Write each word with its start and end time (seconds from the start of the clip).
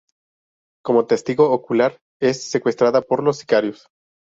Como 0.83 1.05
testigo 1.05 1.51
ocular, 1.51 1.99
es 2.19 2.49
secuestrada 2.49 3.03
por 3.03 3.23
los 3.23 3.37
sicarios. 3.37 3.85